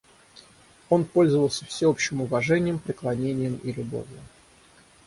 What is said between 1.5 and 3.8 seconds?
всеобщим уважением, преклонением и